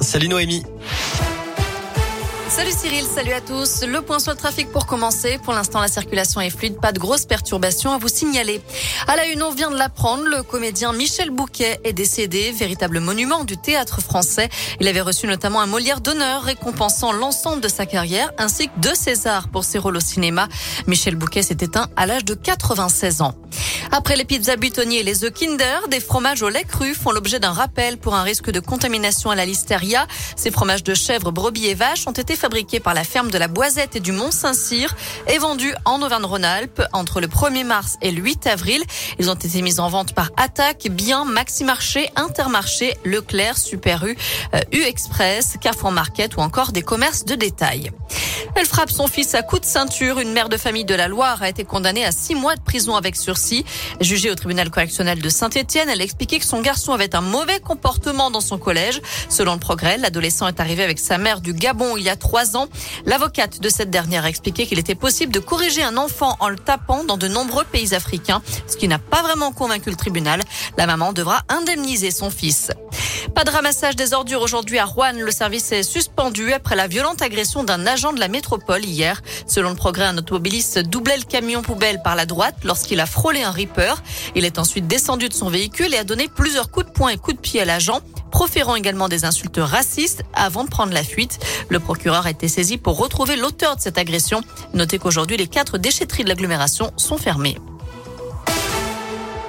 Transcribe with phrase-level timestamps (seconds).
[0.00, 0.62] Salut Noémie.
[2.56, 3.84] Salut Cyril, salut à tous.
[3.86, 5.38] Le point sur le trafic pour commencer.
[5.44, 8.62] Pour l'instant, la circulation est fluide, pas de grosses perturbations à vous signaler.
[9.06, 13.44] À la une, on vient de l'apprendre, le comédien Michel Bouquet est décédé, véritable monument
[13.44, 14.48] du théâtre français.
[14.80, 18.94] Il avait reçu notamment un Molière d'honneur récompensant l'ensemble de sa carrière, ainsi que deux
[18.94, 20.48] Césars pour ses rôles au cinéma.
[20.86, 23.34] Michel Bouquet s'est éteint à l'âge de 96 ans.
[23.92, 27.38] Après les pizzas butonniers et les œufs Kinder, des fromages au lait cru font l'objet
[27.38, 30.06] d'un rappel pour un risque de contamination à la listeria.
[30.36, 32.34] Ces fromages de chèvre, brebis et vaches ont été
[32.82, 34.94] par la ferme de la Boisette et du Mont-Saint-Cyr
[35.26, 38.84] et vendus en Auvergne-Rhône-Alpes entre le 1er mars et le 8 avril.
[39.18, 44.16] Ils ont été mis en vente par Attaque, Bien, Maxi Marché, Intermarché, Leclerc, Super U,
[44.72, 47.90] U Express, Carrefour Market ou encore des commerces de détail.
[48.54, 50.18] Elle frappe son fils à coups de ceinture.
[50.20, 52.96] Une mère de famille de la Loire a été condamnée à six mois de prison
[52.96, 53.64] avec sursis.
[54.00, 57.60] Jugée au tribunal correctionnel de Saint-Etienne, elle a expliqué que son garçon avait un mauvais
[57.60, 59.00] comportement dans son collège.
[59.28, 62.56] Selon le progrès, l'adolescent est arrivé avec sa mère du Gabon il y a trois
[62.56, 62.68] ans.
[63.04, 66.56] L'avocate de cette dernière a expliqué qu'il était possible de corriger un enfant en le
[66.56, 70.40] tapant dans de nombreux pays africains, ce qui n'a pas vraiment convaincu le tribunal.
[70.76, 72.70] La maman devra indemniser son fils.
[73.36, 75.12] Pas de ramassage des ordures aujourd'hui à Rouen.
[75.12, 79.20] Le service est suspendu après la violente agression d'un agent de la métropole hier.
[79.46, 83.42] Selon le progrès, un automobiliste doublait le camion poubelle par la droite lorsqu'il a frôlé
[83.42, 84.02] un Reaper.
[84.36, 87.18] Il est ensuite descendu de son véhicule et a donné plusieurs coups de poing et
[87.18, 91.38] coups de pied à l'agent proférant également des insultes racistes avant de prendre la fuite.
[91.68, 94.40] Le procureur a été saisi pour retrouver l'auteur de cette agression.
[94.72, 97.56] Notez qu'aujourd'hui, les quatre déchetteries de l'agglomération sont fermées.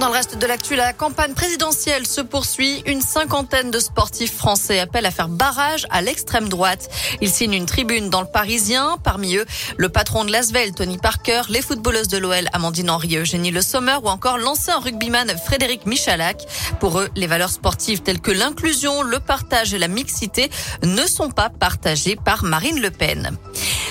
[0.00, 2.82] Dans le reste de l'actu, la campagne présidentielle se poursuit.
[2.84, 6.90] Une cinquantaine de sportifs français appellent à faire barrage à l'extrême droite.
[7.20, 8.98] Ils signent une tribune dans le Parisien.
[9.02, 13.52] Parmi eux, le patron de l'Asvel, Tony Parker, les footballeuses de l'OL, Amandine Henry Eugénie
[13.52, 16.44] Le Sommer, ou encore l'ancien rugbyman Frédéric Michalak.
[16.80, 20.50] Pour eux, les valeurs sportives telles que l'inclusion, le partage et la mixité
[20.82, 23.38] ne sont pas partagées par Marine Le Pen.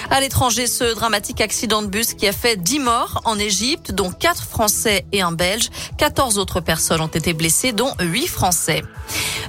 [0.10, 4.12] À l'étranger, ce dramatique accident de bus qui a fait 10 morts en Égypte, dont
[4.12, 5.70] 4 Français et un Belge.
[6.04, 8.82] 14 autres personnes ont été blessées, dont 8 Français.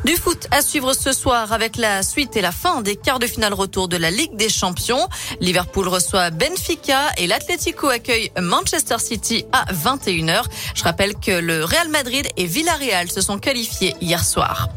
[0.04, 3.26] Du foot à suivre ce soir avec la suite et la fin des quarts de
[3.26, 5.08] finale retour de la Ligue des Champions.
[5.40, 10.44] Liverpool reçoit Benfica et l'Atlético accueille Manchester City à 21h.
[10.74, 14.68] Je rappelle que le Real Madrid et Villarreal se sont qualifiés hier soir.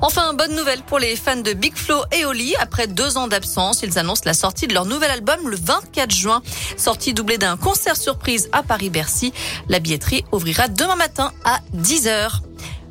[0.00, 2.54] Enfin, bonne nouvelle pour les fans de Big Flo et Oli.
[2.58, 6.40] Après deux ans d'absence, ils annoncent la sortie de leur nouvel album le 24 juin.
[6.78, 9.34] Sortie doublée d'un concert surprise à Paris-Bercy.
[9.68, 12.40] La billetterie ouvrira demain matin à 10h.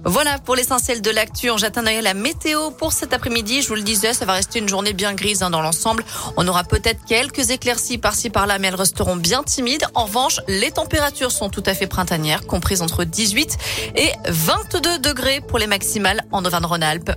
[0.06, 1.52] Voilà pour l'essentiel de l'actu.
[1.52, 3.62] On jette à la météo pour cet après-midi.
[3.62, 6.06] Je vous le disais, ça va rester une journée bien grise hein, dans l'ensemble.
[6.38, 9.86] On aura peut-être quelques éclaircies par-ci par-là, mais elles resteront bien timides.
[9.96, 13.58] En revanche, les températures sont tout à fait printanières, comprises entre 18
[13.96, 17.12] et 22 degrés pour les maximales en Auvergne-Rhône-Alpes.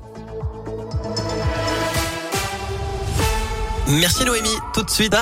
[3.88, 4.56] Merci Noémie.
[4.72, 5.15] Tout de suite.